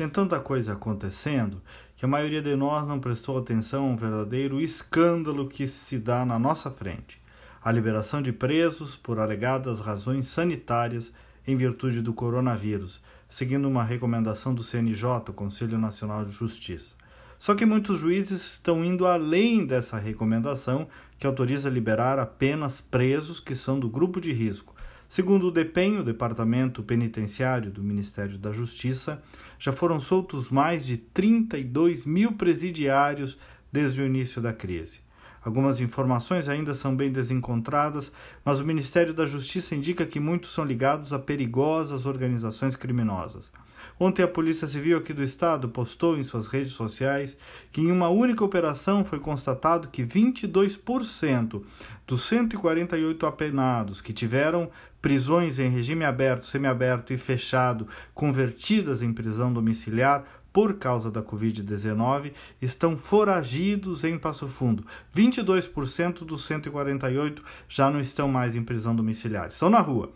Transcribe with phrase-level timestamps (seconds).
[0.00, 1.60] Tem tanta coisa acontecendo
[1.94, 6.24] que a maioria de nós não prestou atenção a um verdadeiro escândalo que se dá
[6.24, 7.20] na nossa frente:
[7.62, 11.12] a liberação de presos por alegadas razões sanitárias
[11.46, 16.94] em virtude do coronavírus, seguindo uma recomendação do CNJ, Conselho Nacional de Justiça.
[17.38, 20.88] Só que muitos juízes estão indo além dessa recomendação,
[21.18, 24.74] que autoriza liberar apenas presos que são do grupo de risco.
[25.10, 29.20] Segundo o DEPEN, o Departamento Penitenciário do Ministério da Justiça,
[29.58, 33.36] já foram soltos mais de 32 mil presidiários
[33.72, 35.00] desde o início da crise.
[35.42, 38.12] Algumas informações ainda são bem desencontradas,
[38.44, 43.50] mas o Ministério da Justiça indica que muitos são ligados a perigosas organizações criminosas.
[43.98, 47.36] Ontem, a Polícia Civil aqui do Estado postou em suas redes sociais
[47.70, 51.62] que, em uma única operação, foi constatado que 22%
[52.06, 54.70] dos 148 apenados que tiveram
[55.00, 62.32] prisões em regime aberto, semiaberto e fechado convertidas em prisão domiciliar por causa da Covid-19
[62.60, 64.84] estão foragidos em Passo Fundo.
[65.14, 70.12] 22% dos 148 já não estão mais em prisão domiciliar, estão na rua.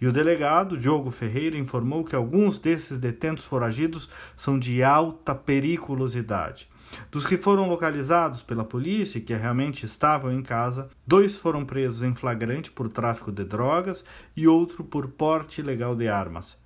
[0.00, 6.68] E o delegado Diogo Ferreira informou que alguns desses detentos foragidos são de alta periculosidade.
[7.10, 12.14] Dos que foram localizados pela polícia que realmente estavam em casa, dois foram presos em
[12.14, 14.04] flagrante por tráfico de drogas
[14.36, 16.56] e outro por porte ilegal de armas.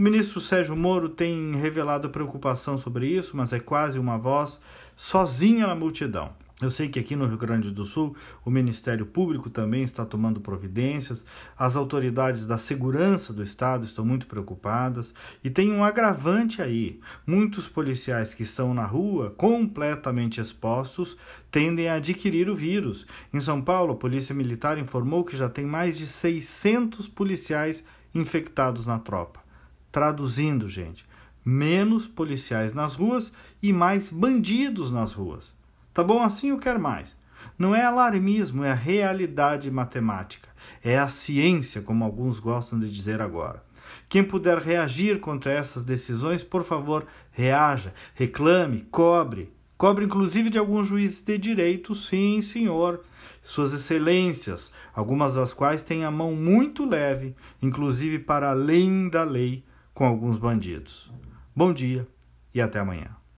[0.00, 4.58] O ministro Sérgio Moro tem revelado preocupação sobre isso, mas é quase uma voz
[4.96, 6.32] sozinha na multidão.
[6.62, 10.40] Eu sei que aqui no Rio Grande do Sul o Ministério Público também está tomando
[10.40, 15.12] providências, as autoridades da segurança do Estado estão muito preocupadas
[15.44, 16.98] e tem um agravante aí.
[17.26, 21.14] Muitos policiais que estão na rua, completamente expostos,
[21.50, 23.06] tendem a adquirir o vírus.
[23.34, 27.84] Em São Paulo, a Polícia Militar informou que já tem mais de 600 policiais
[28.14, 29.49] infectados na tropa.
[29.92, 31.04] Traduzindo, gente,
[31.44, 35.52] menos policiais nas ruas e mais bandidos nas ruas.
[35.92, 37.16] Tá bom assim ou quer mais?
[37.58, 40.48] Não é alarmismo, é a realidade matemática.
[40.82, 43.62] É a ciência, como alguns gostam de dizer agora.
[44.08, 49.52] Quem puder reagir contra essas decisões, por favor, reaja, reclame, cobre.
[49.76, 53.02] Cobre inclusive de alguns juízes de direito, sim, senhor.
[53.42, 59.64] Suas excelências, algumas das quais têm a mão muito leve, inclusive para além da lei,
[59.94, 61.12] com alguns bandidos.
[61.54, 62.06] Bom dia
[62.54, 63.19] e até amanhã.